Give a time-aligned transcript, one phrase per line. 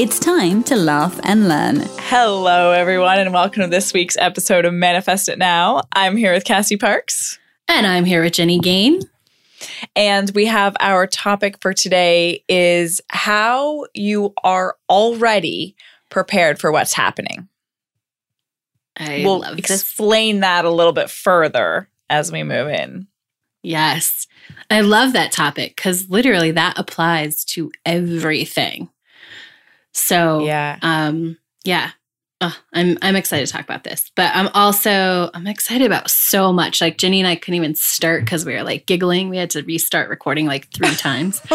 [0.00, 1.82] It's time to laugh and learn.
[1.98, 5.82] Hello, everyone, and welcome to this week's episode of Manifest It Now.
[5.92, 7.38] I'm here with Cassie Parks.
[7.68, 9.02] And I'm here with Jenny Gain.
[9.94, 15.76] And we have our topic for today is how you are already
[16.08, 17.50] prepared for what's happening.
[18.96, 19.70] I we'll love this.
[19.70, 23.06] explain that a little bit further as we move in.
[23.62, 24.26] Yes.
[24.70, 28.88] I love that topic because literally that applies to everything.
[29.92, 30.78] So Yeah.
[30.82, 31.90] um yeah.
[32.42, 34.10] Oh, I'm I'm excited to talk about this.
[34.16, 36.80] But I'm also I'm excited about so much.
[36.80, 39.28] Like Jenny and I couldn't even start because we were like giggling.
[39.28, 41.42] We had to restart recording like three times.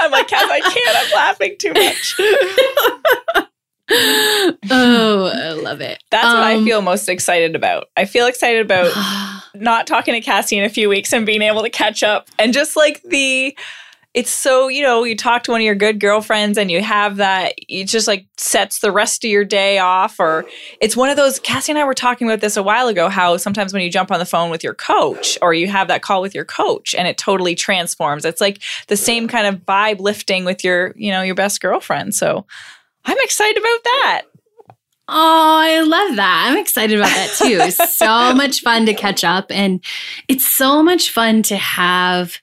[0.00, 0.96] I'm like, Cass, I can't.
[0.96, 2.14] I'm laughing too much.
[4.70, 6.02] oh, I love it.
[6.10, 7.88] That's what I Um, feel most excited about.
[7.96, 8.92] I feel excited about
[9.54, 12.52] not talking to Cassie in a few weeks and being able to catch up and
[12.52, 13.56] just like the
[14.16, 17.16] it's so you know you talk to one of your good girlfriends and you have
[17.16, 20.46] that it just like sets the rest of your day off or
[20.80, 23.36] it's one of those cassie and i were talking about this a while ago how
[23.36, 26.22] sometimes when you jump on the phone with your coach or you have that call
[26.22, 30.44] with your coach and it totally transforms it's like the same kind of vibe lifting
[30.44, 32.44] with your you know your best girlfriend so
[33.04, 34.22] i'm excited about that
[35.08, 36.48] Oh, I love that.
[36.50, 37.58] I'm excited about that too.
[37.60, 39.52] It's so much fun to catch up.
[39.52, 39.80] And
[40.26, 42.40] it's so much fun to have.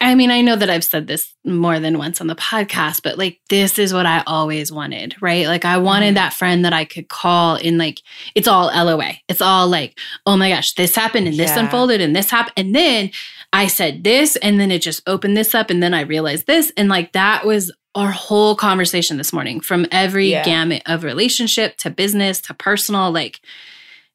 [0.00, 3.18] I- mean, I know that I've said this more than once on the podcast, but
[3.18, 5.46] like, this is what I always wanted, right?
[5.46, 6.14] Like, I wanted Mhm.
[6.16, 8.00] that friend that I could call in, like,
[8.34, 9.20] it's all LOA.
[9.28, 11.58] It's all like, oh my gosh, this happened and this Yeah.
[11.60, 12.54] unfolded and this happened.
[12.56, 13.10] And then
[13.52, 16.72] I said this and then it just opened this up and then I realized this.
[16.76, 20.44] And like, that was our whole conversation this morning from every Yeah.
[20.44, 23.10] gamut of relationship to business to personal.
[23.12, 23.40] Like,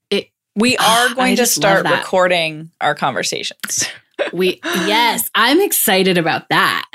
[0.10, 3.88] it, we Ah, are going to start recording our conversations
[4.34, 6.86] we, yes, I'm excited about that.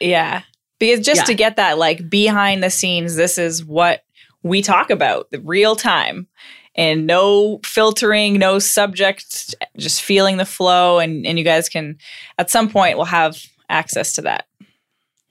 [0.00, 0.42] Yeah.
[0.78, 1.24] Because just Yeah.
[1.24, 4.04] to get that like behind the scenes, this is what
[4.42, 6.28] we talk about, the real time.
[6.74, 11.00] And no filtering, no subject, just feeling the flow.
[11.00, 11.98] And, and you guys can,
[12.38, 13.36] at some point, we'll have
[13.68, 14.46] access to that.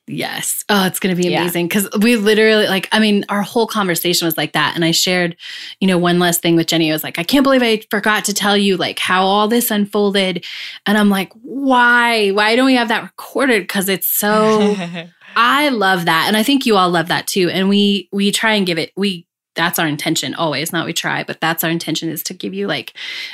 [0.09, 0.63] Yes.
[0.69, 1.41] Oh, it's going to be Yeah.
[1.41, 4.73] amazing because we literally, like, I mean, our whole conversation was like that.
[4.73, 5.35] And I shared,
[5.81, 6.89] you know, one last thing with Jenny.
[6.89, 9.69] I was like, I can't believe I forgot to tell you, like, how all this
[9.69, 10.45] unfolded.
[10.85, 12.29] And I'm like, why?
[12.29, 13.63] Why don't we have that recorded?
[13.63, 14.75] Because it's so,
[15.35, 16.25] I love that.
[16.27, 17.49] And I think you all love that too.
[17.49, 21.23] And we, we try and give it, we, that's our intention always, not we try,
[21.23, 22.93] but that's our intention is to give you like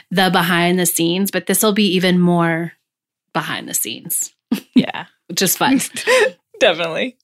[0.09, 1.29] the behind the scenes.
[1.29, 2.73] But this will be even more
[3.33, 4.33] behind the scenes,
[4.73, 5.79] yeah, which is fun.
[6.63, 7.18] definitely.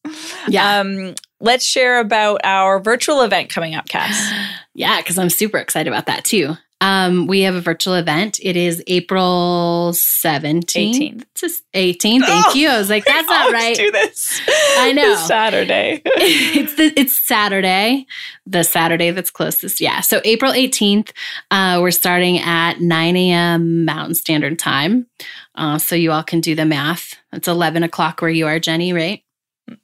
[0.47, 0.79] Yeah.
[0.79, 4.31] Um, let's share about our virtual event coming up, Cass.
[4.75, 6.53] Yeah, because I'm super excited about that too.
[6.79, 8.39] Um, we have a virtual event.
[8.41, 10.63] It is April 17th.
[10.63, 11.25] 18th.
[11.43, 12.21] It's 18th.
[12.25, 12.69] Thank Oh, you.
[12.69, 13.75] I was like, that's not right.
[13.75, 14.39] Do this.
[14.77, 15.01] I know.
[15.01, 16.01] This Saturday.
[16.05, 18.05] it's the, it's Saturday,
[18.45, 19.81] the Saturday that's closest.
[19.81, 19.99] Yeah.
[19.99, 21.11] So April 18th,
[21.51, 23.83] uh, we're starting at 9 a.m.
[23.83, 25.07] Mountain Standard Time.
[25.55, 27.15] Uh, so you all can do the math.
[27.33, 29.23] It's 11 o'clock where you are, Jenny, right?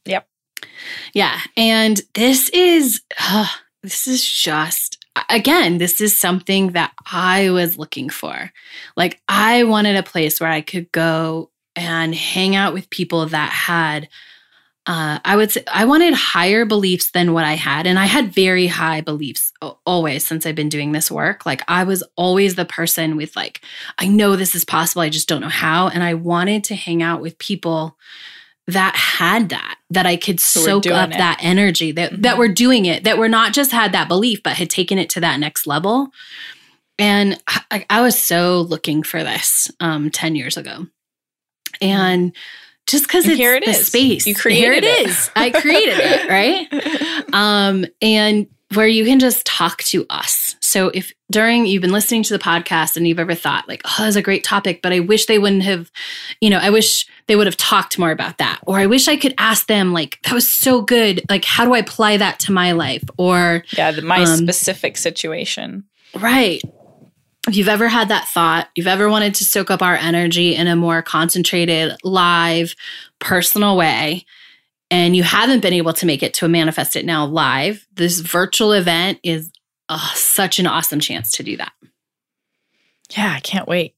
[0.05, 0.27] Yep.
[1.13, 1.39] Yeah.
[1.55, 3.47] And this is, uh,
[3.83, 8.51] this is just, again, this is something that I was looking for.
[8.97, 13.49] Like, I wanted a place where I could go and hang out with people that
[13.49, 14.09] had,
[14.87, 17.87] uh, I would say, I wanted higher beliefs than what I had.
[17.87, 19.51] And I had very high beliefs
[19.85, 21.45] always since I've been doing this work.
[21.45, 23.61] Like, I was always the person with, like,
[23.97, 25.01] I know this is possible.
[25.01, 25.87] I just don't know how.
[25.87, 27.97] And I wanted to hang out with people
[28.67, 31.17] that had that that I could were soak up it.
[31.17, 32.37] that energy that that Mhm.
[32.39, 35.19] were doing it that were not just had that belief but had taken it to
[35.19, 36.09] that next level
[36.97, 40.87] and I, I was so looking for this um 10 years ago
[41.81, 42.35] and
[42.87, 43.87] just because it's here it the is.
[43.87, 45.07] space You here created it it.
[45.09, 50.89] is i created it right um and where you can just talk to us so
[50.89, 54.15] if during you've been listening to the podcast and you've ever thought like oh that's
[54.15, 55.91] a great topic but i wish they wouldn't have
[56.41, 59.15] you know i wish they would have talked more about that or i wish i
[59.15, 62.51] could ask them like that was so good like how do i apply that to
[62.51, 65.83] my life or yeah, my Um, specific situation.
[66.13, 66.61] Right.
[67.47, 70.65] If you've ever had that thought, you've ever wanted to soak up our energy in
[70.67, 72.73] a more concentrated, live,
[73.19, 74.25] personal way,
[74.91, 78.19] and you haven't been able to make it to a Manifest It Now live, this
[78.19, 79.51] virtual event is
[79.89, 81.73] uh, such an awesome chance to do that.
[83.15, 83.95] Yeah, I can't wait.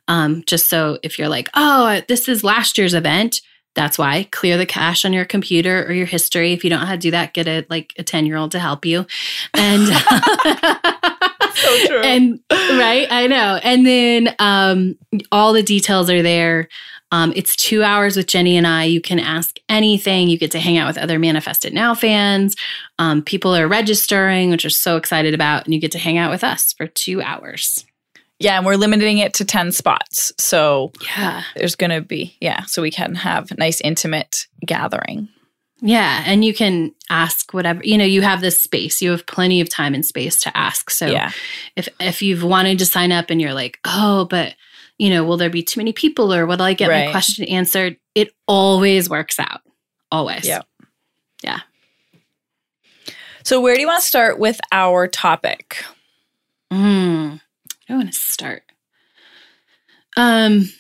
[0.09, 3.41] Um, just so if you're like, oh, this is last year's event,
[3.75, 6.53] that's why clear the cache on your computer or your history.
[6.53, 8.53] If you don't know how to do that, get a like a 10 year old
[8.53, 9.07] to help you.
[9.55, 9.87] And
[11.55, 12.03] so true.
[12.03, 13.61] and right, I know.
[13.63, 14.97] And then um,
[15.31, 16.69] all the details are there.
[17.13, 18.85] Um, it's two hours with Jenny and I.
[18.85, 20.29] You can ask anything.
[20.29, 22.57] You get to hang out with other Manifest It Now fans.
[22.99, 26.31] Um, people are registering, which are so excited about, and you get to hang out
[26.31, 27.85] with us for two hours.
[28.43, 30.33] Yeah, and we're limiting it to 10 spots.
[30.39, 31.43] So Yeah.
[31.57, 35.29] there's going to be, yeah, so we can have nice intimate gathering.
[35.81, 36.23] Yeah.
[36.27, 39.03] And you can ask whatever, you know, you have this space.
[39.03, 40.91] You have plenty of time and space to ask.
[40.91, 41.33] So yeah.
[41.75, 44.55] if if you've wanted to sign up and you're like, oh, but
[44.99, 47.07] you know, will there be too many people or will I get Right.
[47.07, 47.97] my question answered?
[48.15, 49.63] It always works out.
[50.13, 50.47] Always.
[50.47, 50.61] Yeah.
[51.43, 51.61] Yeah.
[53.43, 55.85] So where do you want to start with our topic?
[56.73, 57.41] Mm,
[57.93, 58.63] I want to start.
[60.17, 60.71] Um,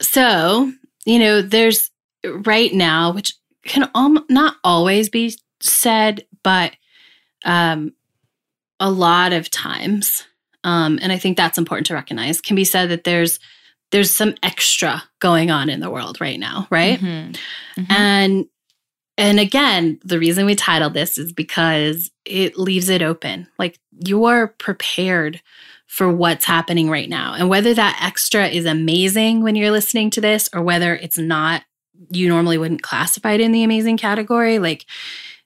[0.00, 0.72] so
[1.04, 1.90] you know, there's
[2.24, 3.32] right now, which
[3.64, 6.72] can al- not always be said, but
[7.44, 7.92] um,
[8.78, 10.24] a lot of times,
[10.64, 13.40] um, and I think that's important to recognize, can be said that there's
[13.90, 17.00] there's some extra going on in the world right now, right?
[17.00, 17.36] Mhm.
[17.78, 17.90] Mhm.
[17.90, 18.44] And
[19.18, 23.48] and again, the reason we titled this is because it leaves it open.
[23.58, 25.42] Like you're prepared
[25.88, 27.34] for what's happening right now.
[27.34, 31.64] And whether that extra is amazing when you're listening to this or whether it's not,
[32.10, 34.60] you normally wouldn't classify it in the amazing category.
[34.60, 34.86] Like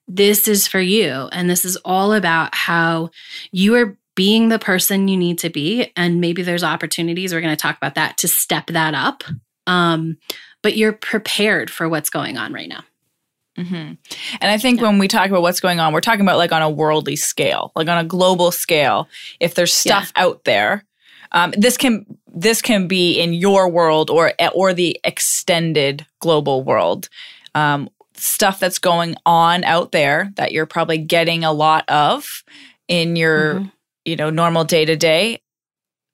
[0.06, 1.30] this is for you.
[1.32, 3.08] And this is all about how
[3.52, 5.90] you are being the person you need to be.
[5.96, 9.24] And maybe there's opportunities, we're going to talk about that to step that up.
[9.66, 10.18] Um,
[10.62, 12.84] but you're prepared for what's going on right now.
[13.58, 13.98] Mhm.
[14.40, 14.86] And I think Yeah.
[14.86, 17.70] when we talk about what's going on, we're talking about like on a worldly scale,
[17.76, 19.08] like on a global scale.
[19.40, 20.84] If there's stuff out there,
[21.32, 27.08] um, this can this can be in your world or or the extended global world.
[27.54, 32.42] Um, stuff that's going on out there that you're probably getting a lot of
[32.88, 33.72] in your Mhm.
[34.04, 35.40] you know normal day to day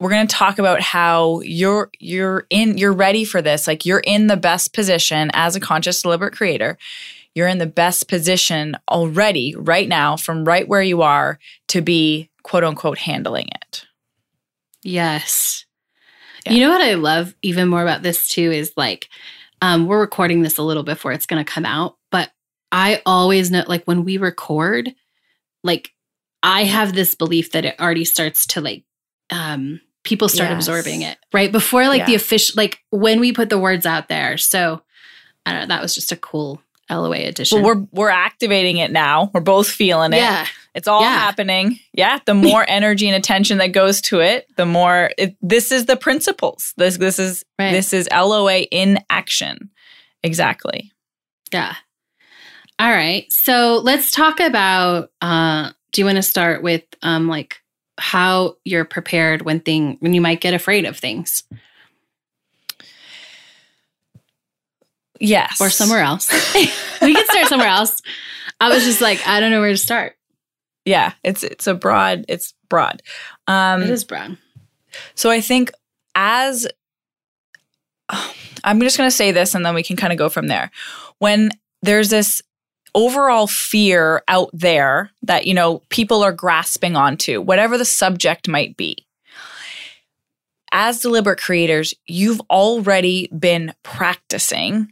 [0.00, 4.00] we're going to talk about how you're you're in you're ready for this like you're
[4.00, 6.78] in the best position as a conscious deliberate creator
[7.38, 11.38] you're in the best position already right now from right where you are
[11.68, 13.86] to be quote unquote handling it
[14.82, 15.64] Yes.
[16.46, 16.52] Yeah.
[16.52, 19.08] You know what I love even more about this too is like,
[19.60, 22.30] um, we're recording this a little before it's going to come out, but
[22.70, 24.94] I always know, like, when we record,
[25.64, 25.92] like,
[26.42, 28.84] I have this belief that it already starts to like,
[29.30, 30.68] um, people start Yes.
[30.68, 34.38] absorbing it right before like the official, like when we put the words out there.
[34.38, 34.80] So
[35.44, 35.74] I don't know.
[35.74, 37.62] That was just a cool LOA edition.
[37.62, 40.46] well we're we're activating it now we're both feeling it yeah.
[40.74, 41.14] it's all Yeah.
[41.18, 45.70] happening yeah the more energy and attention that goes to it the more it, this
[45.72, 47.72] is the principles this this is Right.
[47.72, 49.70] this is LOA in action
[50.22, 50.92] exactly
[51.52, 51.74] Yeah.
[52.80, 53.26] All right.
[53.32, 57.60] So let's talk about uh do you want to start with um like
[57.98, 61.42] how you're prepared when thing when you might get afraid of things
[65.20, 66.30] yes or somewhere else.
[67.02, 68.00] we can start somewhere else.
[68.60, 70.16] I was just like, I don't know where to start.
[70.84, 73.02] yeah it's it's a broad it's broad
[73.46, 74.38] um it is brown.
[75.14, 75.70] so i think
[76.14, 76.66] as
[78.64, 80.70] i'm just going to say this and then we can kind of go from there
[81.18, 81.50] when
[81.82, 82.42] there's this
[82.94, 88.76] overall fear out there that you know people are grasping onto whatever the subject might
[88.76, 88.96] be
[90.72, 94.90] as deliberate creators you've already been practicing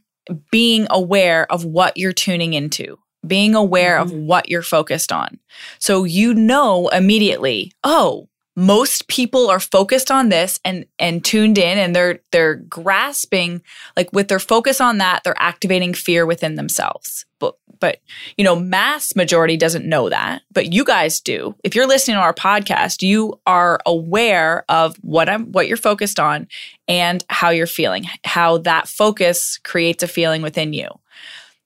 [0.50, 4.26] being aware of what you're tuning into being aware of mm-hmm.
[4.26, 5.40] what you're focused on.
[5.78, 11.76] So you know immediately oh most people are focused on this and and tuned in
[11.76, 13.60] and they're they're grasping
[13.96, 17.26] like with their focus on that they're activating fear within themselves.
[17.38, 18.00] But but
[18.38, 21.54] you know mass majority doesn't know that but you guys do.
[21.62, 26.18] If you're listening to our podcast you are aware of what i'm what you're focused
[26.18, 26.48] on
[26.88, 30.88] and how you're feeling how that focus creates a feeling within you.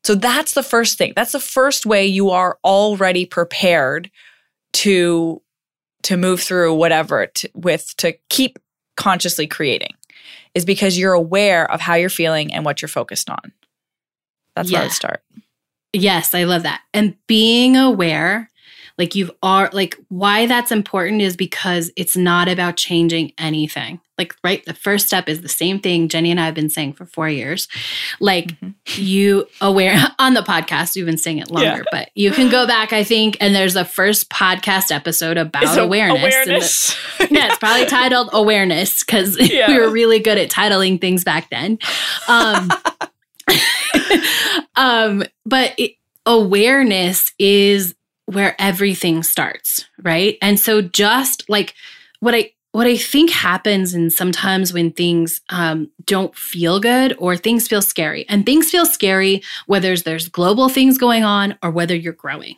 [0.03, 1.13] So that's the first thing.
[1.15, 4.11] That's the first way you are already prepared
[4.73, 5.43] to
[6.02, 8.59] to move through whatever to, with to keep
[8.97, 9.95] consciously creating
[10.54, 13.52] is because you're aware of how you're feeling and what you're focused on.
[14.54, 15.23] That's where I would start.
[15.92, 16.83] Yes, I love that.
[16.92, 18.50] And being aware,
[18.99, 24.01] Like you've are like why that's important is because it's not about changing anything.
[24.19, 26.93] Like right, the first step is the same thing Jenny and I have been saying
[26.93, 27.69] for 4 years.
[28.21, 28.71] Like mm-hmm.
[28.97, 31.83] you aware on the podcast we've been saying it longer, yeah.
[31.91, 36.19] but you can go back I think and there's a first podcast episode about awareness.
[36.19, 36.97] awareness.
[37.19, 39.69] The, yeah, it's probably titled awareness cuz yeah.
[39.69, 41.79] we were really good at titling things back then.
[42.29, 42.71] Um
[44.77, 45.93] um but it,
[46.27, 47.95] awareness is
[48.31, 50.39] where everything starts, right?
[50.41, 51.75] And so just like
[52.21, 57.37] what I what I think happens and sometimes when things um, don't feel good or
[57.37, 61.97] things feel scary, and things feel scary whether there's global things going on or whether
[61.97, 62.55] you're growing.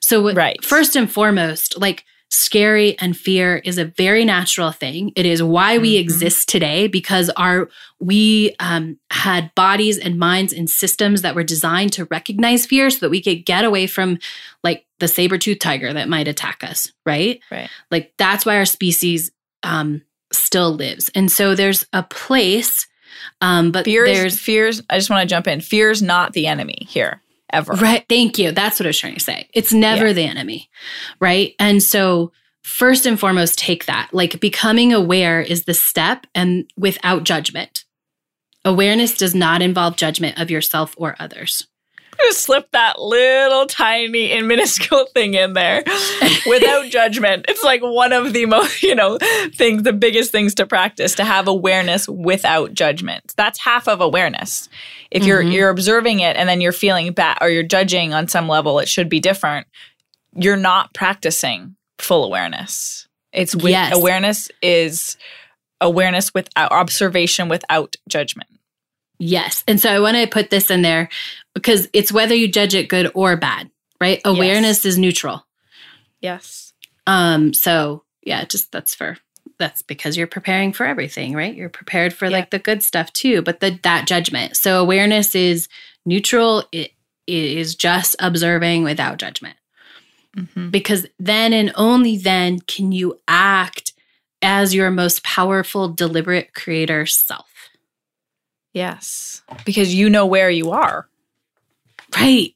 [0.00, 0.62] So, right.
[0.62, 5.12] first and foremost, like scary and fear is a very natural thing.
[5.16, 6.00] It is why we mm-hmm.
[6.00, 7.68] exist today because our
[8.00, 13.00] we um, had bodies and minds and systems that were designed to recognize fear so
[13.00, 14.18] that we could get away from
[14.62, 17.40] like the saber-tooth tiger that might attack us, right?
[17.50, 17.70] Right.
[17.90, 19.30] Like that's why our species
[19.62, 20.02] um,
[20.32, 21.10] still lives.
[21.14, 22.86] And so there's a place
[23.40, 24.82] um, but fears, there's fears.
[24.90, 25.60] I just want to jump in.
[25.60, 27.22] Fear's not the enemy here
[27.54, 27.72] ever.
[27.74, 28.04] Right.
[28.08, 28.52] Thank you.
[28.52, 29.48] That's what I was trying to say.
[29.54, 30.12] It's never yeah.
[30.12, 30.68] the enemy.
[31.20, 31.54] Right.
[31.58, 32.32] And so,
[32.62, 34.10] first and foremost, take that.
[34.12, 37.84] Like becoming aware is the step and without judgment.
[38.64, 41.66] Awareness does not involve judgment of yourself or others
[42.24, 45.82] just slip that little tiny and minuscule thing in there
[46.46, 47.46] without judgment.
[47.48, 49.18] It's like one of the most, you know,
[49.54, 53.34] things, the biggest things to practice to have awareness without judgment.
[53.36, 54.68] That's half of awareness.
[55.10, 55.28] If mm-hmm.
[55.28, 58.78] you're you're observing it and then you're feeling bad or you're judging on some level,
[58.78, 59.66] it should be different.
[60.34, 63.06] You're not practicing full awareness.
[63.32, 63.94] It's with, yes.
[63.94, 65.16] awareness is
[65.80, 68.48] awareness without observation without judgment.
[69.18, 69.62] Yes.
[69.68, 71.08] And so I want to put this in there
[71.54, 73.70] because it's whether you judge it good or bad,
[74.00, 74.20] right?
[74.24, 74.86] Awareness yes.
[74.86, 75.46] is neutral.
[76.20, 76.72] Yes.
[77.06, 79.16] Um so yeah, just that's for
[79.58, 81.54] that's because you're preparing for everything, right?
[81.54, 82.32] You're prepared for yeah.
[82.32, 84.56] like the good stuff too, but the that judgment.
[84.56, 85.68] So awareness is
[86.04, 86.64] neutral.
[86.72, 86.92] It,
[87.26, 89.56] it is just observing without judgment.
[90.36, 90.70] Mm-hmm.
[90.70, 93.92] Because then and only then can you act
[94.42, 97.70] as your most powerful, deliberate creator self.
[98.74, 99.42] Yes.
[99.64, 101.08] Because you know where you are.
[102.16, 102.54] Right.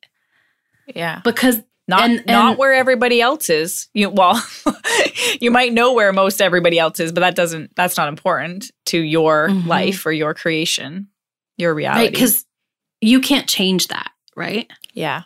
[0.94, 1.20] Yeah.
[1.24, 3.88] Because not and, and, not where everybody else is.
[3.94, 4.44] You well,
[5.40, 8.98] you might know where most everybody else is, but that doesn't that's not important to
[8.98, 9.66] your mm-hmm.
[9.66, 11.08] life or your creation,
[11.56, 12.04] your reality.
[12.04, 12.44] Right, because
[13.00, 14.70] you can't change that, right?
[14.92, 15.22] Yeah.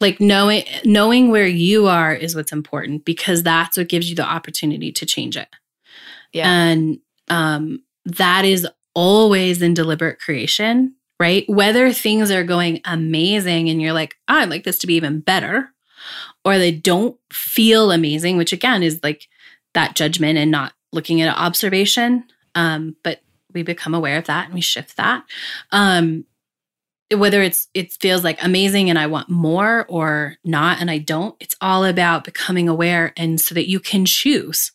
[0.00, 4.24] Like knowing knowing where you are is what's important because that's what gives you the
[4.24, 5.48] opportunity to change it.
[6.32, 6.48] Yeah.
[6.48, 11.44] And um that is always in deliberate creation right?
[11.48, 15.20] Whether things are going amazing and you're like, oh, I'd like this to be even
[15.20, 15.72] better,
[16.44, 19.28] or they don't feel amazing, which again is like
[19.74, 22.24] that judgment and not looking at observation.
[22.54, 23.20] Um, but
[23.52, 25.24] we become aware of that and we shift that.
[25.72, 26.24] Um,
[27.14, 31.34] whether it's it feels like amazing and I want more or not and I don't,
[31.40, 34.72] it's all about becoming aware and so that you can choose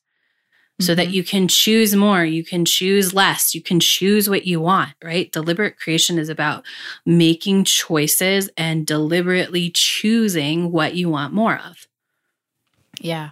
[0.81, 1.13] so that mm-hmm.
[1.13, 5.31] you can choose more, you can choose less, you can choose what you want, right?
[5.31, 6.65] Deliberate creation is about
[7.05, 11.87] making choices and deliberately choosing what you want more of.
[12.99, 13.31] Yeah.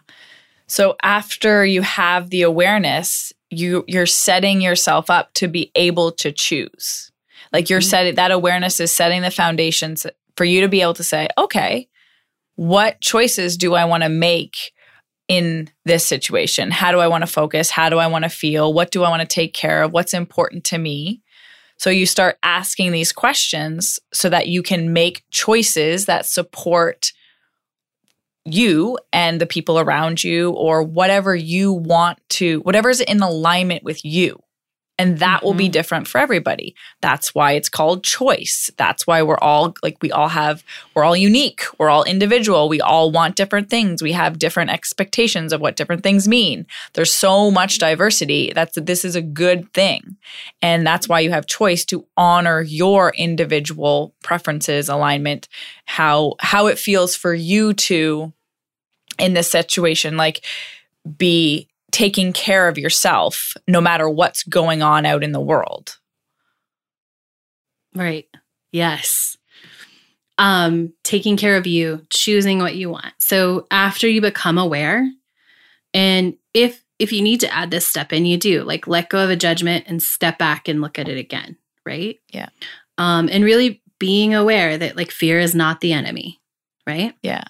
[0.68, 6.32] So after you have the awareness, you you're setting yourself up to be able to
[6.32, 7.12] choose.
[7.52, 7.90] Like you're mm-hmm.
[7.90, 10.06] setting that awareness is setting the foundations
[10.38, 11.90] for you to be able to say, okay,
[12.56, 14.72] what choices do I want to make
[15.32, 16.72] in this situation?
[16.72, 17.70] How do I want to focus?
[17.70, 18.74] How do I want to feel?
[18.74, 19.94] What do I want to take care of?
[19.94, 21.22] What's important to me?
[21.78, 27.14] So you start asking these questions so that you can make choices that support
[28.44, 34.04] you and the people around you or whatever you want to, whatever's in alignment with
[34.04, 34.38] you.
[35.02, 35.46] And that mm-hmm.
[35.48, 35.72] will be mm-hmm.
[35.72, 36.76] different for everybody.
[37.02, 38.70] That's why it's called choice.
[38.78, 41.64] That's why we're all like, we all have, we're all unique.
[41.80, 42.70] We're all individual.
[42.70, 44.04] We all want different things.
[44.04, 46.68] We have different expectations of what different things mean.
[46.94, 48.52] There's so much diversity.
[48.54, 50.18] That's, this is a good thing.
[50.62, 55.48] And that's why you have choice to honor your individual preferences, alignment,
[55.86, 58.32] how, how it feels for you to,
[59.18, 60.46] in this situation, like,
[61.18, 65.98] be taking care of yourself no matter what's going on out in the world.
[67.96, 68.28] Right.
[68.72, 69.38] Yes.
[70.38, 73.14] Um taking care of you, choosing what you want.
[73.20, 75.10] So after you become aware
[75.94, 78.64] and if if you need to add this step in, you do.
[78.64, 82.20] Like let go of a judgment and step back and look at it again, right?
[82.32, 82.50] Yeah.
[82.98, 86.40] Um and really being aware that like fear is not the enemy,
[86.88, 87.14] right?
[87.22, 87.44] Yeah.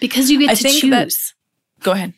[0.00, 0.90] Because you get I to choose.
[0.90, 1.12] that-
[1.84, 2.12] Go ahead.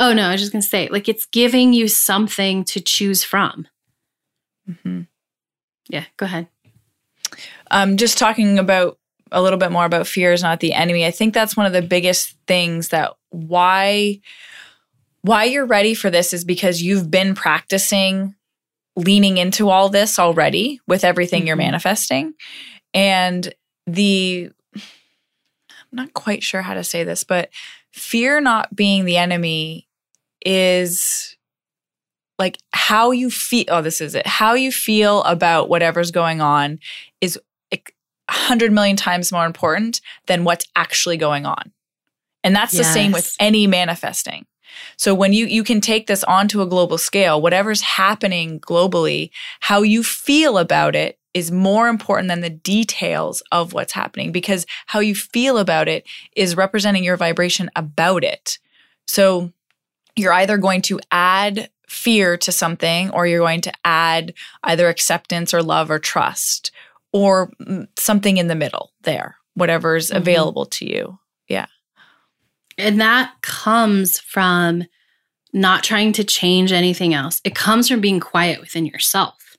[0.00, 3.68] Oh no, I was just gonna say, like it's giving you something to choose from.
[4.68, 5.06] Mhm.
[5.88, 6.48] Yeah, go ahead.
[7.70, 8.98] um, just talking about
[9.30, 11.06] a little bit more about fear is not the enemy.
[11.06, 14.20] I think that's one of the biggest things that why
[15.22, 18.34] why you're ready for this is because you've been practicing
[18.96, 21.70] leaning into all this already with everything you're Mhm.
[21.70, 22.34] manifesting.
[22.94, 23.52] And
[23.86, 24.82] the I'm
[25.92, 27.50] not quite sure how to say this, but
[27.92, 29.86] fear not being the enemy
[30.44, 31.36] is
[32.38, 34.26] like how you feel oh this is it.
[34.26, 36.78] How you feel about whatever's going on
[37.20, 37.38] is
[37.70, 37.94] like,
[38.28, 41.72] a hundred million times more important than what's actually going on.
[42.42, 44.46] And that's the same with any manifesting.
[44.96, 49.30] So when you you can take this onto a global scale whatever's happening globally
[49.60, 54.66] how you feel about it is more important than the details of what's happening because
[54.86, 58.58] how you feel about it is representing your vibration about it.
[59.06, 59.52] So
[60.16, 64.32] you're either going to add fear to something or you're going to add
[64.64, 66.70] either acceptance or love or trust
[67.12, 67.52] or
[67.98, 70.16] something in the middle there, whatever's Mhm.
[70.16, 71.18] available to you.
[71.48, 71.66] Yeah.
[72.78, 74.84] And that comes from
[75.52, 77.40] not trying to change anything else.
[77.42, 79.56] It comes from being quiet within yourself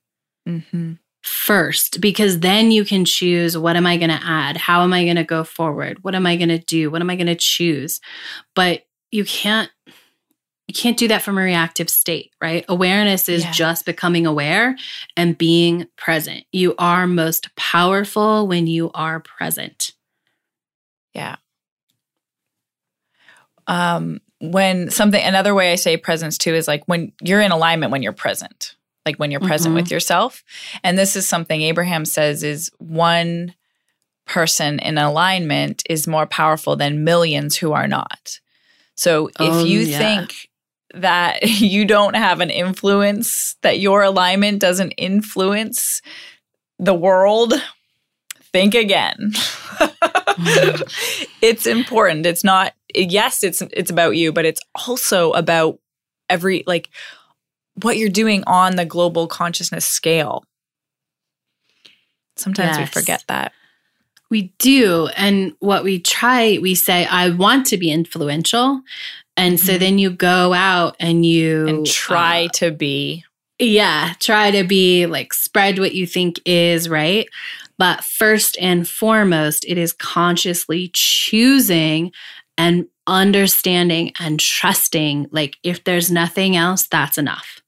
[0.48, 0.94] Mm-hmm.
[1.22, 4.56] first, because then you can choose what am I going to add?
[4.58, 6.02] How am I going to go forward?
[6.04, 6.90] What am I going to do?
[6.90, 8.00] What am I going to choose?
[8.56, 9.70] But you can't.
[10.68, 12.64] You can't do that from a reactive state, right?
[12.70, 13.52] Awareness is Yeah.
[13.52, 14.78] just becoming aware
[15.18, 16.46] and being present.
[16.54, 19.92] You are most powerful when you are present.
[21.14, 21.36] Yeah.
[23.68, 27.92] Um, when something, another way I say presence too is like when you're in alignment
[27.92, 28.76] when you're present,
[29.06, 29.76] like when you're present Mhm.
[29.78, 30.44] with yourself.
[30.84, 33.54] And this is something Abraham says is one
[34.26, 38.40] person in alignment is more powerful than millions who are not.
[38.96, 39.98] So if Oh, you yeah.
[39.98, 40.50] think
[40.94, 46.02] that you don't have an influence, that your alignment doesn't influence
[46.80, 47.54] the world,
[48.52, 49.32] think again.
[51.42, 52.26] it's important.
[52.26, 55.80] It's not yes, it's it's about you, but it's also about
[56.30, 56.90] every like
[57.82, 60.44] what you're doing on the global consciousness scale.
[62.36, 63.54] Sometimes we forget that.
[64.30, 65.10] We do.
[65.18, 68.82] And what we try, we say, I want to be influential.
[69.38, 69.80] And so Mhm.
[69.80, 73.24] then you go out and you And try uh, to be
[73.60, 77.28] yeah, try to be like spread what you think is right.
[77.78, 82.12] But first and foremost, it is consciously choosing
[82.58, 85.28] and understanding and trusting.
[85.32, 87.62] Like, if there's nothing else, that's enough.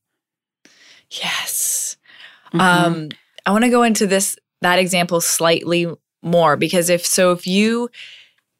[1.11, 1.95] yes.
[2.53, 2.59] Mhm.
[2.61, 3.09] Um,
[3.45, 5.87] I want to go into this that example slightly
[6.23, 7.89] more because if so, if you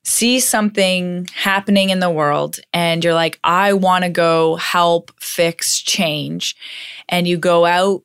[0.03, 5.79] see something happening in the world and you're like, I want to go help fix
[5.81, 6.55] change,
[7.07, 8.03] and you go out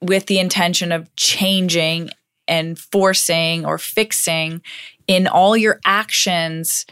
[0.00, 2.10] with the intention of changing
[2.46, 4.60] and forcing or fixing
[5.06, 6.84] in all your actions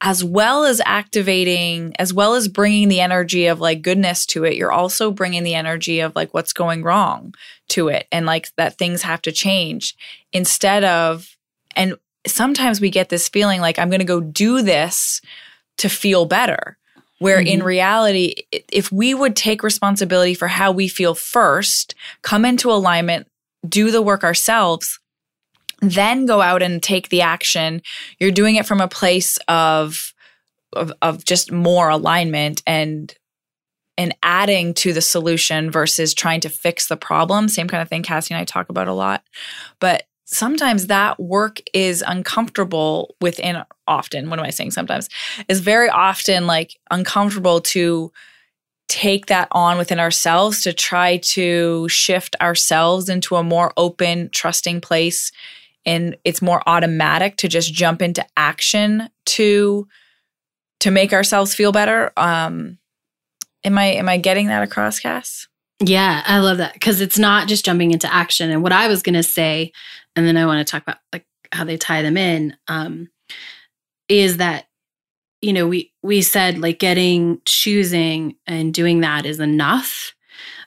[0.00, 4.56] as well as activating as well as bringing the energy of like goodness to it
[4.56, 7.34] you're also bringing the energy of like what's going wrong
[7.68, 9.94] to it and like that things have to change
[10.32, 11.36] instead of
[11.76, 11.94] and
[12.26, 15.20] sometimes we get this feeling like i'm going to go do this
[15.76, 16.78] to feel better.
[17.18, 17.64] Where in Mhm.
[17.64, 18.34] reality
[18.70, 23.26] if we would take responsibility for how we feel first come into alignment
[23.68, 24.98] do the work ourselves
[25.80, 27.82] then go out and take the action
[28.18, 30.12] you're doing it from a place of
[30.74, 33.14] of, of just more alignment and
[33.96, 37.48] and adding to the solution versus trying to fix the problem.
[37.48, 39.22] Same kind of thing cassie and i talk about a lot.
[39.78, 40.02] But
[40.34, 45.08] sometimes that work is uncomfortable within often what am i saying sometimes?
[45.48, 48.12] Is very often like uncomfortable to
[48.88, 54.80] take that on within ourselves to try to shift ourselves into a more open trusting
[54.80, 55.32] place.
[55.86, 59.88] And it's more automatic to just jump into action to
[60.80, 62.12] to make ourselves feel better.
[62.16, 62.78] Um
[63.64, 65.48] am i am i getting that across cass
[65.86, 68.50] Yeah, I love that because it's not just jumping into action.
[68.50, 69.72] And what I was going to say,
[70.16, 73.08] and then I want to talk about like how they tie them in, um,
[74.08, 74.66] is that
[75.42, 80.14] you know we we said like getting choosing and doing that is enough,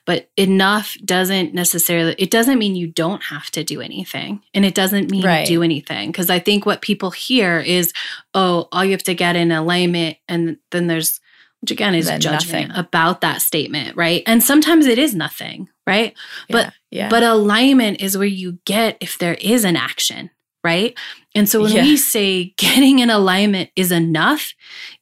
[0.06, 4.74] but enough doesn't necessarily it doesn't mean you don't have to do anything, and it
[4.74, 5.46] doesn't mean Right.
[5.46, 7.92] do anything because I think what people hear is
[8.34, 11.20] oh all you have to get in alignment, and then there's
[11.60, 12.70] which again is judgment nothing.
[12.72, 14.22] about that statement, right?
[14.26, 16.14] And sometimes it is nothing, right?
[16.48, 20.30] But- yeah, yeah But alignment is where you get if there is an action,
[20.64, 20.96] right?
[21.34, 21.82] And so when Yeah.
[21.82, 24.52] we say getting in alignment is enough,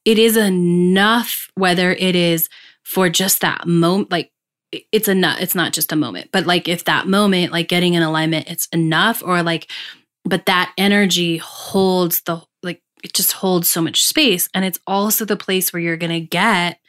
[0.05, 2.49] it is enough whether it is
[2.85, 4.31] for just that moment like
[4.73, 7.95] it- it's enough it's not just a moment but like if that moment like getting
[7.95, 9.71] in alignment it's enough or like
[10.25, 15.25] but that energy holds the like it just holds so much space and it's also
[15.25, 16.81] the place where you're going to get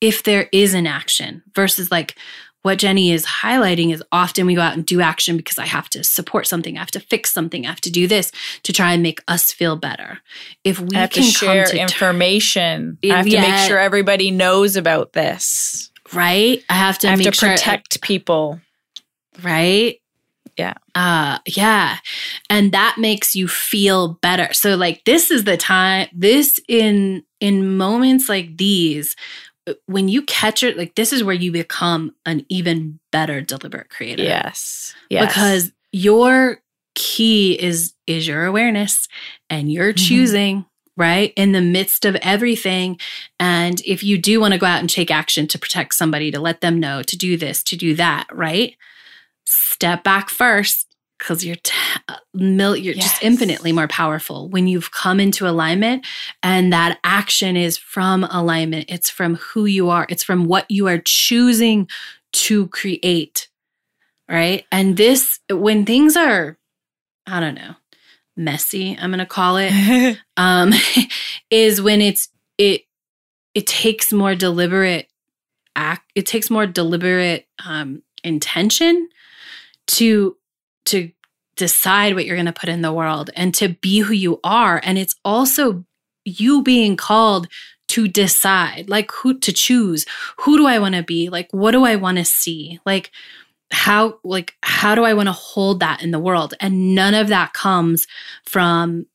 [0.00, 2.16] if there is an action versus like
[2.62, 5.88] what Jenny is highlighting is often we go out and do action because I have
[5.90, 8.32] to support something, I have to fix something, I have to do this
[8.64, 10.18] to try and make us feel better.
[10.64, 12.98] If we have to can share to ter- information.
[13.04, 15.92] I have to make sure everybody knows about this.
[16.12, 16.60] right?
[16.68, 18.60] I have to I have make to sure protect people.
[19.42, 20.00] right?
[20.56, 20.74] Yeah.
[20.94, 21.98] Uh yeah.
[22.48, 24.52] And that makes you feel better.
[24.54, 29.14] So like this is the time this in in moments like these
[29.66, 33.90] uh, when you catch it like this is where you become an even better deliberate
[33.90, 34.22] creator.
[34.22, 34.94] Yes.
[35.10, 35.26] Yes.
[35.28, 36.58] Because your
[36.94, 39.08] key is is your awareness
[39.50, 40.08] and you're Mhm.
[40.08, 40.64] choosing
[40.96, 42.98] right in the midst of everything
[43.38, 46.40] and if you do want to go out and take action to protect somebody to
[46.40, 48.76] let them know to do this to do that right
[49.46, 51.72] step back first because you're t-
[52.34, 56.04] mil- you're just infinitely more powerful when you've come into alignment
[56.42, 58.84] and that action is from alignment.
[58.88, 60.06] It's from who you are.
[60.10, 61.88] It's from what you are choosing
[62.32, 63.48] to create
[64.28, 64.64] right?
[64.72, 66.58] And this when things are
[67.26, 67.74] i don't know
[68.36, 70.72] messy i'm going to call it um
[71.50, 72.28] is when it's
[72.58, 72.82] it
[73.54, 75.08] it takes more deliberate
[75.74, 79.08] act it takes more deliberate um intention
[79.88, 80.36] to
[80.86, 81.10] to
[81.56, 84.80] decide what you're going to put in the world and to be who you are.
[84.84, 85.84] And it's also
[86.24, 87.48] you being called
[87.88, 90.06] to decide like who to choose
[90.38, 91.28] who do i want to be?
[91.28, 92.80] Like what do i want to see?
[92.84, 93.10] Like
[93.70, 96.54] how like how do i want to hold that in the world?
[96.60, 98.06] And none of that comes
[98.44, 99.06] from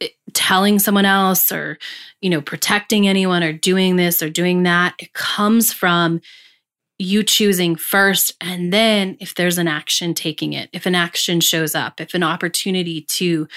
[0.00, 1.78] eh, telling someone else or
[2.20, 4.94] you know protecting anyone or doing this or doing that.
[4.98, 6.20] It comes from
[7.02, 11.74] you choosing first and then if there's an action taking it if an action shows
[11.74, 13.48] up if an opportunity to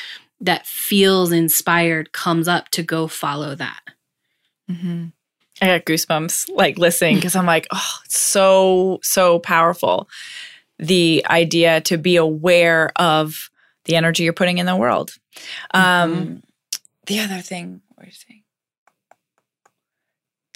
[0.41, 3.81] that feels inspired comes up to go follow that
[4.69, 5.12] Mhm.
[5.62, 10.10] I got goosebumps like listening because I'm like, oh, it's so, so powerful.
[10.79, 13.49] The idea to be aware of
[13.86, 15.15] the energy you're putting in the world.
[15.71, 16.43] Um,
[17.05, 18.43] the other thing, what are you saying?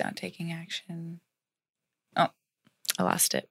[0.04, 1.21] Not taking action.
[2.99, 3.49] I lost it.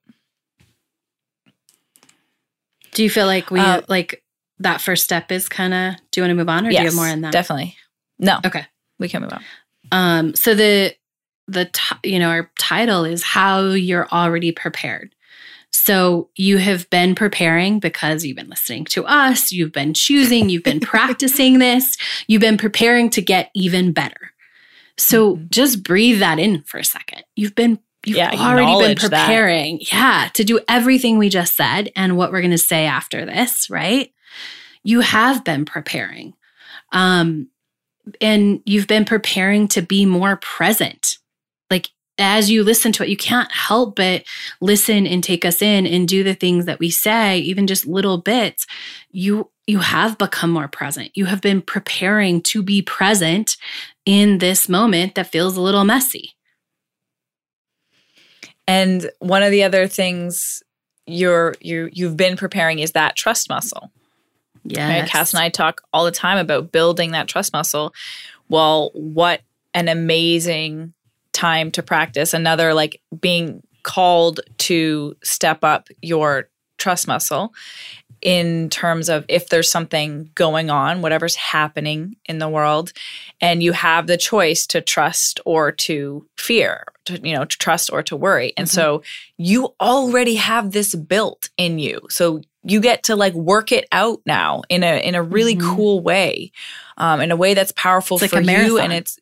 [2.93, 4.23] do you feel like we Uh, like
[4.59, 6.83] that first step is kind of do you want to move on or do you
[6.85, 7.75] have more in that Definitely.
[8.17, 8.39] No.
[8.45, 8.65] Okay.
[8.99, 9.43] We can move on.
[9.91, 10.93] Um, so the
[11.47, 15.15] the ti- you know our title is how you're already prepared.
[15.71, 20.63] So you have been preparing because you've been listening to us, you've been choosing, you've
[20.63, 21.95] been practicing this,
[22.27, 24.31] you've been preparing to get even better.
[24.97, 25.49] So Mhm.
[25.51, 27.23] just breathe that in for a second.
[27.35, 29.25] You've been you've Yeah, already been acknowledge that.
[29.27, 29.79] preparing.
[29.91, 33.69] Yeah, to do everything we just said and what we're going to say after this,
[33.69, 34.11] right?
[34.83, 36.33] You have been preparing.
[36.91, 37.49] Um
[38.21, 41.17] and you've been preparing to be more present.
[41.69, 44.23] Like as you listen to it, you can't help but
[44.61, 48.17] listen and take us in and do the things that we say, even just little
[48.17, 48.65] bits.
[49.11, 51.11] You you have become more present.
[51.15, 53.55] You have been preparing to be present
[54.05, 56.31] in this moment that feels a little messy.
[58.69, 60.61] And one of the other things
[61.07, 63.91] you're you you've been preparing is that trust muscle.
[64.63, 64.99] Yeah.
[64.99, 65.09] Right?
[65.09, 67.95] Cass and I talk all the time about building that trust muscle.
[68.47, 69.41] Well, what
[69.73, 70.93] an amazing
[71.33, 72.35] time to practice.
[72.35, 77.51] Another like being called to step up your trust muscle
[78.21, 82.91] in terms of if there's something going on, whatever's happening in the world,
[83.41, 87.91] and you have the choice to trust or to fear, to, you know, to trust
[87.91, 88.53] or to worry.
[88.57, 88.71] And Mhm.
[88.71, 89.03] so
[89.37, 92.01] you already have this built in you.
[92.09, 95.75] So you get to like work it out now in a in a really Mhm.
[95.75, 96.51] cool way,
[96.97, 99.17] um, in a way that's powerful It's for a you, and it's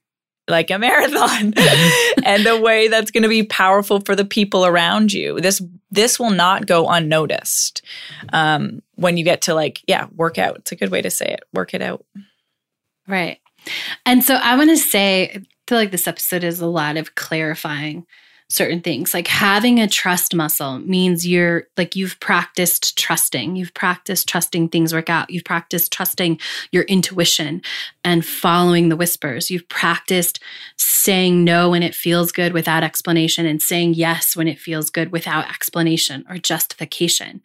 [0.49, 1.53] like a marathon,
[2.23, 5.39] and a way that's going to be powerful for the people around you.
[5.39, 5.61] This
[5.91, 7.81] this will not go unnoticed
[8.33, 10.55] um, when you get to like yeah work out.
[10.57, 11.43] It's a good way to say it.
[11.53, 12.05] Work it out.
[13.07, 13.39] Right.
[14.05, 18.05] And so I want to say, feel like this episode is a lot of clarifying
[18.49, 19.13] certain things.
[19.13, 23.57] Like having a trust muscle means you're like you've practiced trusting.
[23.57, 25.29] You've practiced trusting things work out.
[25.29, 26.39] You've practiced trusting
[26.71, 27.61] your intuition
[28.05, 29.51] and following the whispers.
[29.51, 30.39] You've practiced
[30.77, 35.11] saying no when it feels good without explanation and saying yes when it feels good
[35.11, 37.41] without explanation or justification.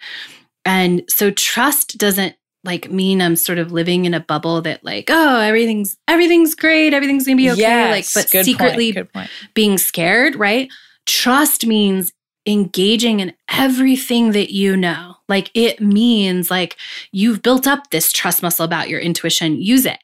[0.64, 5.08] And so trust doesn't like mean I'm sort of living in a bubble that like,
[5.10, 7.60] oh, everything's everything's great, everything's gonna be okay.
[7.60, 9.30] Yes, like, but secretly point, point.
[9.54, 10.70] being scared, right?
[11.06, 12.12] Trust means
[12.46, 15.16] engaging in everything that you know.
[15.28, 16.76] Like it means like
[17.10, 19.98] you've built up this trust muscle about your intuition, use it.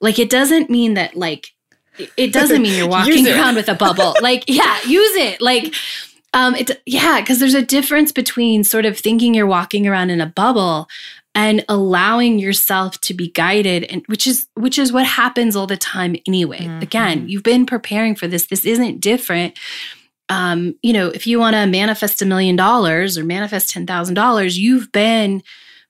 [0.00, 1.48] Like it doesn't mean that like
[2.16, 4.14] it- doesn't mean you're walking around with a bubble.
[4.22, 5.40] Like yeah, use it.
[5.40, 5.74] Like
[6.34, 10.20] um it yeah, cuz there's a difference between sort of thinking you're walking around in
[10.20, 10.88] a bubble
[11.36, 15.76] and allowing yourself to be guided and which is which is what happens all the
[15.76, 16.66] time anyway.
[16.80, 17.28] Again, Mhm.
[17.30, 18.46] you've been preparing for this.
[18.46, 19.56] This isn't different
[20.28, 24.90] um, you know, if you want to manifest a million dollars or manifest $10,000, you've
[24.90, 25.40] been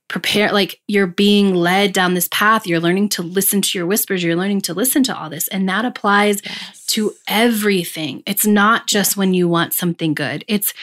[0.09, 2.67] prepared, like you're being led down this path.
[2.67, 4.23] You're learning to listen to your whispers.
[4.23, 5.49] You're learning to listen to all this.
[5.49, 6.43] And that applies
[6.89, 8.23] to everything.
[8.27, 10.45] It's not just when you want something good.
[10.49, 10.75] It's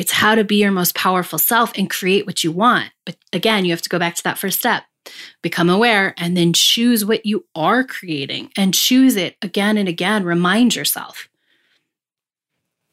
[0.00, 2.90] it's how to be your most powerful self and create what you want.
[3.04, 4.84] But again, you have to go back to that first step.
[5.42, 10.24] Become aware and then choose what you are creating and choose it again and again.
[10.24, 11.28] Remind yourself.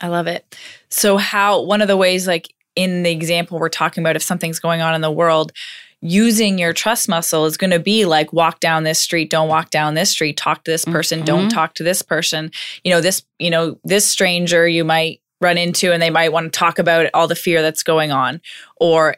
[0.02, 0.54] I love it.
[0.90, 4.60] So, how one of the ways, like in the example we're talking about, if something's
[4.60, 5.54] going on in the world,
[6.02, 9.70] using your trust muscle is going to be like walk down this street, don't walk
[9.70, 11.54] down this street, talk to this person, don't Mhm.
[11.54, 12.52] talk to this person.
[12.84, 16.52] You know, this, you know, this stranger you might run into and they might want
[16.52, 18.42] to talk about all the fear that's going on.
[18.78, 19.16] Or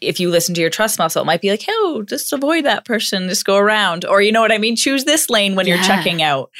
[0.00, 2.84] if you listen to your trust muscle, it might be like, oh, just avoid that
[2.84, 4.04] person, just go around.
[4.04, 4.76] Or you know what I mean?
[4.76, 6.50] Choose this lane when you're checking out.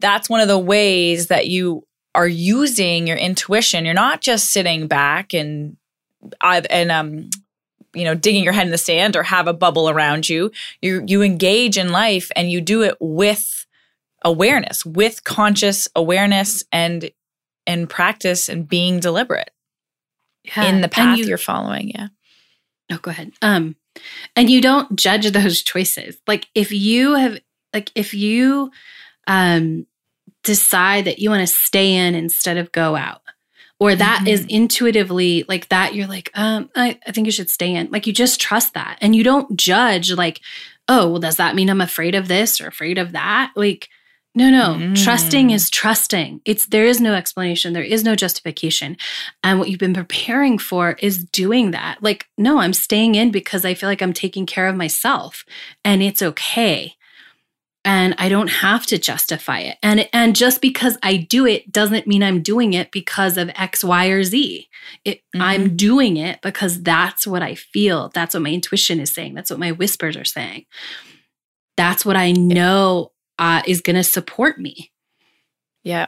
[0.00, 3.84] That's one of the ways that you are using your intuition.
[3.84, 5.76] You're not just sitting back and
[6.42, 7.30] and um
[7.94, 10.50] you know digging your head in the sand or have a bubble around you.
[10.82, 13.66] You you engage in life and you do it with
[14.24, 17.10] awareness, with conscious awareness and
[17.70, 19.50] and practice and being deliberate
[20.44, 20.64] Yeah.
[20.64, 21.90] in the path you- you, are following.
[21.90, 22.08] Yeah.
[22.92, 23.32] Oh, go ahead.
[23.42, 23.76] Um,
[24.34, 26.16] and you don't judge those choices.
[26.26, 27.38] Like if you have,
[27.72, 28.70] like if you,
[29.26, 29.86] um,
[30.42, 33.20] decide that you want to stay in instead of go out,
[33.78, 37.74] or that is intuitively like that, you're like, um, I, I think you should stay
[37.74, 37.90] in.
[37.90, 40.10] Like you just trust that, and you don't judge.
[40.12, 40.40] Like,
[40.88, 43.52] oh, well, does that mean I'm afraid of this or afraid of that?
[43.54, 43.88] Like.
[44.34, 44.94] No, no.
[44.94, 45.54] Trusting Mm.
[45.54, 46.40] is trusting.
[46.44, 47.72] It's there is no explanation.
[47.72, 48.96] There is no justification.
[49.42, 52.00] And what you've been preparing for is doing that.
[52.00, 55.44] Like, no, I'm staying in because I feel like I'm taking care of myself
[55.84, 56.94] and it's okay.
[57.84, 59.78] And I don't have to justify it.
[59.82, 63.82] And and just because I do it doesn't mean I'm doing it because of X,
[63.82, 64.68] Y, or Z.
[65.04, 68.10] It, I'm doing it because that's what I feel.
[68.14, 69.34] That's what my intuition is saying.
[69.34, 70.66] That's what my whispers are saying.
[71.76, 74.92] That's what I know uh, is going to support me.
[75.82, 76.06] Yeah.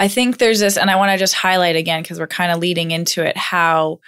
[0.00, 2.58] I think there's this, and I want to just highlight again because we're kind of
[2.58, 4.00] leading into it how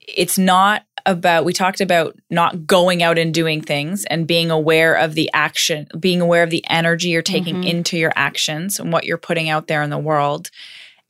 [0.00, 4.94] it's not about, we talked about not going out and doing things and being aware
[4.94, 7.68] of the action, being aware of the energy you're taking Mhm.
[7.68, 10.50] into your actions and what you're putting out there in the world.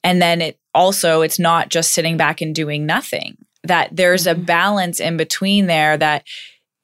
[0.05, 4.35] And then it also, it's not just sitting back and doing nothing, that there's a
[4.35, 4.47] Mhm.
[4.47, 6.25] balance in between there that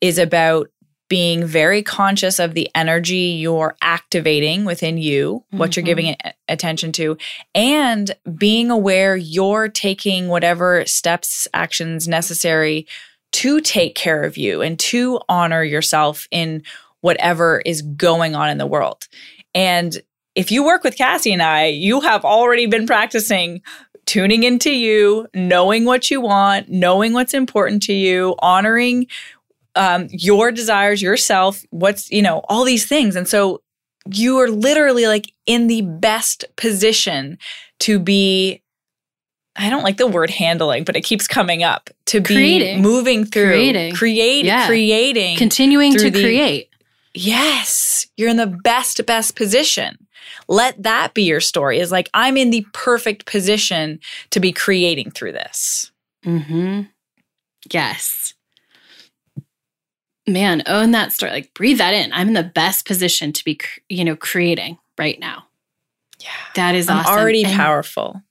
[0.00, 0.68] is about
[1.10, 5.86] being very conscious of the energy you're activating within you, what you're Mhm.
[5.86, 6.16] giving
[6.48, 7.18] attention to,
[7.52, 12.86] and being aware you're taking whatever steps, actions necessary
[13.32, 16.62] to take care of you and to honor yourself in
[17.00, 19.08] whatever is going on in the world.
[19.52, 20.00] And
[20.36, 23.62] if you work with Cassie and I, you have already been practicing
[24.06, 29.06] tuning into you, knowing what you want, knowing what's important to you, honoring
[29.76, 33.16] um, your desires, yourself, what's, you know, all these things.
[33.16, 33.62] And so
[34.12, 37.38] you are literally like in the best position
[37.80, 38.62] to be.
[39.56, 42.80] I don't like the word handling, but it keeps coming up to be Creating.
[42.82, 43.94] moving through, Creating.
[43.94, 44.66] create, Yeah.
[44.66, 45.36] creating.
[45.36, 46.68] Continuing to the- create.
[47.14, 49.98] Yes, you're in the best, best position.
[50.48, 51.80] Let that be your story.
[51.80, 53.98] Is like, I'm in the perfect position
[54.30, 55.90] to be creating through this.
[56.24, 56.82] Mm-hmm.
[57.72, 58.34] Yes.
[60.32, 61.32] Man, own that story.
[61.32, 62.12] Like breathe that in.
[62.12, 65.44] I'm in the best position to be, you know, creating right now.
[66.20, 66.28] Yeah.
[66.54, 67.18] That is I'm awesome.
[67.18, 68.22] already And powerful.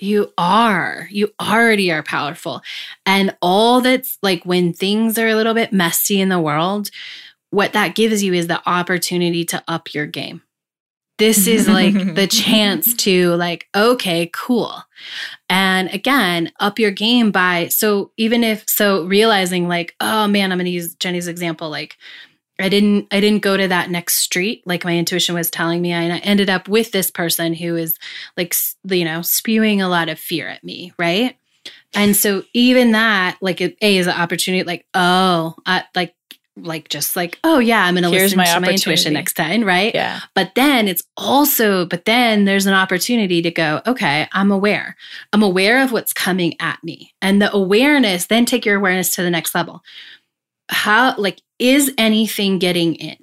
[0.00, 1.08] You are.
[1.10, 2.62] You already are powerful.
[3.04, 6.90] And all that's like when things are a little bit messy in the world,
[7.50, 10.42] what that gives you is the opportunity to up your game.
[11.18, 14.82] This is like the chance to like okay, cool.
[15.48, 20.58] And again, up your game by so even if so realizing like, oh man, I'm
[20.58, 21.96] going to use Jenny's example like
[22.60, 25.92] I didn't I didn't go to that next street like my intuition was telling me
[25.92, 27.96] and I ended up with this person who is
[28.36, 28.54] like
[28.84, 31.36] you know spewing a lot of fear at me, right?
[31.94, 34.64] And so even that, like, it, a is an opportunity.
[34.64, 36.14] Like, oh, I, like
[36.62, 39.64] like just like oh yeah i'm gonna Here's listen my to my intuition next time
[39.64, 39.94] right?
[39.94, 40.20] Yeah.
[40.34, 44.96] but then it's also but then there's an opportunity to go okay i'm aware.
[45.32, 47.14] I'm aware of what's coming at me.
[47.20, 49.82] And the awareness then take your awareness to the next level.
[50.70, 53.16] How like is anything getting in?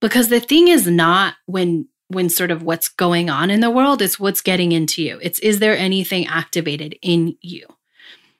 [0.00, 4.02] Because the thing is not when when sort of what's going on in the world
[4.02, 5.18] it's what's getting into you.
[5.22, 7.66] It's is there anything activated in you?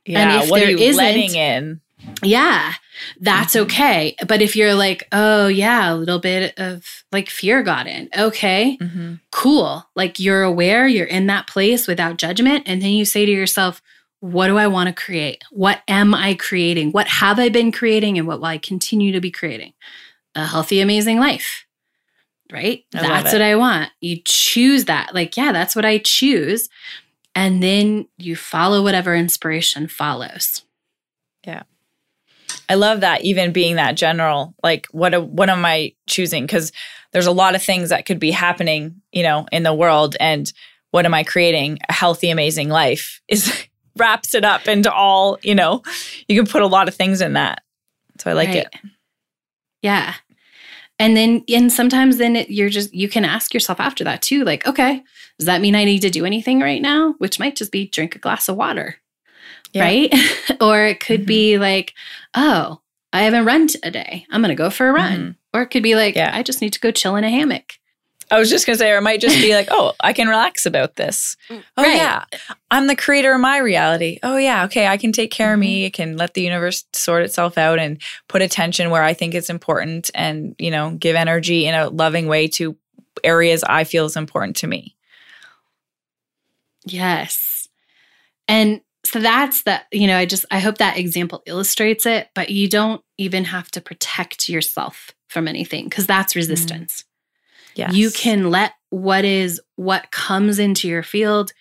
[0.04, 0.42] Yeah.
[0.42, 1.80] if what are you letting in?
[2.22, 2.74] Yeah,
[3.20, 3.60] that's Mhm.
[3.62, 4.16] okay.
[4.26, 8.78] But if you're like, oh, yeah, a little bit of like fear got in, okay,
[8.80, 9.14] Mm-hmm.
[9.30, 9.86] cool.
[9.94, 12.64] Like you're aware, you're in that place without judgment.
[12.66, 13.82] And then you say to yourself,
[14.20, 15.44] what do I want to create?
[15.50, 16.92] What am I creating?
[16.92, 18.16] What have I been creating?
[18.18, 19.74] And what will I continue to be creating?
[20.34, 21.66] A healthy, amazing life.
[22.52, 22.84] Right?
[22.94, 23.90] I that's what I want.
[24.00, 25.14] You choose that.
[25.14, 26.68] Like, yeah, that's what I choose.
[27.34, 30.63] And then you follow whatever inspiration follows.
[32.68, 34.54] I love that even being that general.
[34.62, 36.44] Like what a, what am I choosing?
[36.44, 36.72] Because
[37.12, 40.16] there's a lot of things that could be happening, you know, in the world.
[40.20, 40.52] And
[40.90, 41.78] what am I creating?
[41.88, 45.82] A healthy, amazing life is wraps it up into all, you know,
[46.28, 47.62] you can put a lot of things in that.
[48.18, 48.56] So I like Right.
[48.58, 48.74] it.
[49.82, 50.14] Yeah.
[50.98, 54.44] And then, and sometimes then it, you're just, you can ask yourself after that too,
[54.44, 55.02] like, okay,
[55.38, 57.14] does that mean I need to do anything right now?
[57.18, 58.96] Which might just be drink a glass of water,
[59.74, 59.84] Yeah.
[59.84, 60.14] right?
[60.62, 61.26] or it could Mhm.
[61.26, 61.92] be like,
[62.34, 62.80] oh,
[63.12, 64.24] I haven't run today.
[64.30, 65.18] I'm going to go for a run.
[65.20, 65.36] Mhm.
[65.52, 66.30] Or it could be like, Yeah.
[66.34, 67.74] I just need to go chill in a hammock.
[68.30, 70.64] I was just gonna say, or it might just be like, oh, I can relax
[70.64, 71.36] about this.
[71.50, 71.96] Oh Right.
[71.96, 72.24] yeah,
[72.70, 74.18] I'm the creator of my reality.
[74.22, 75.68] Oh yeah, okay, I can take care of Mm-hmm.
[75.68, 75.86] me.
[75.86, 79.50] I can let the universe sort itself out and put attention where I think it's
[79.50, 82.76] important, and you know, give energy in a loving way to
[83.22, 84.96] areas I feel is important to me.
[86.86, 87.68] Yes.
[88.48, 92.50] And so that's that, you know, I just, I hope that example illustrates it, but
[92.50, 96.36] you don't even have to protect yourself from anything because that's mm.
[96.36, 97.04] resistance.
[97.74, 101.52] Yeah, You can let what is, what comes into your field,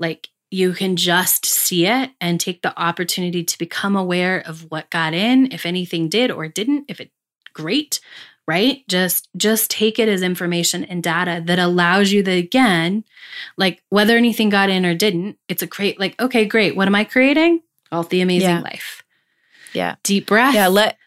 [0.00, 4.90] like you can just see it and take the opportunity to become aware of what
[4.90, 7.12] got in, if anything did or didn't, if it
[7.54, 8.00] great,
[8.50, 8.82] right?
[8.88, 13.04] Just just take it as information and data that allows you the again,
[13.56, 16.74] like whether anything got in or didn't, it's a great like, okay, great.
[16.74, 17.62] What am I creating?
[17.92, 18.60] Healthy, amazing Yeah.
[18.60, 19.04] life.
[19.72, 19.94] Yeah.
[20.02, 20.54] Deep breath.
[20.54, 20.66] yeah.
[20.66, 20.98] Let.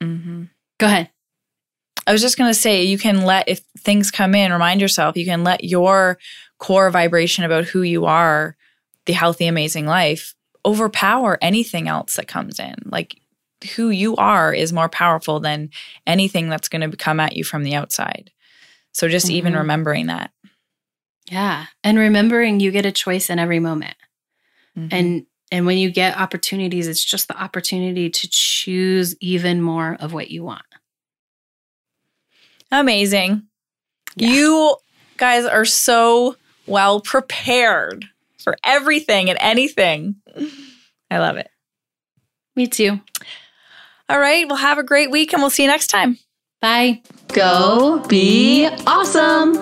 [0.00, 0.44] mm-hmm.
[0.78, 1.10] Go ahead.
[2.06, 5.24] I was just gonna say, you can let if things come in, remind yourself you
[5.26, 6.18] can let your
[6.58, 8.56] core vibration about who you are,
[9.06, 12.74] the healthy, amazing life, overpower anything else that comes in.
[12.84, 13.20] Like
[13.76, 15.70] who you are is more powerful than
[16.06, 18.30] anything that's going to come at you from the outside.
[18.92, 19.58] So just even Mhm.
[19.58, 20.32] remembering that.
[21.30, 21.66] Yeah.
[21.84, 23.96] And remembering you get a choice in every moment.
[24.76, 24.88] Mhm.
[24.92, 30.12] And and when you get opportunities, it's just the opportunity to choose even more of
[30.12, 30.62] what you want.
[32.70, 33.42] amazing.
[34.14, 34.28] Yeah.
[34.28, 34.76] You
[35.16, 38.04] guys are so well prepared
[38.38, 40.16] for everything and anything.
[41.10, 41.48] I love it.
[42.54, 43.00] Me too.
[44.08, 44.46] All right.
[44.48, 46.18] Well, have a great week and we'll see you next time.
[46.60, 47.02] Bye.
[47.28, 49.54] Go be awesome.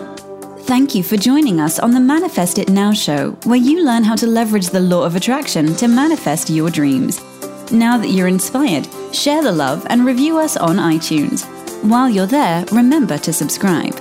[0.61, 4.17] Thank you for joining us on the Manifest It Now show, where you learn how
[4.17, 7.21] to leverage the law of attraction to manifest your dreams.
[7.71, 11.45] Now that you're inspired, share the love and review us on iTunes.
[11.85, 13.95] While you're there, remember to subscribe.